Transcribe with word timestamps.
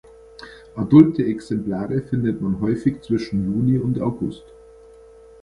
Adulte 0.75 1.19
Exemplare 1.23 2.01
findet 2.01 2.41
man 2.41 2.59
häufig 2.59 3.01
zwischen 3.03 3.45
Juni 3.53 3.77
und 3.77 4.01
August. 4.01 4.43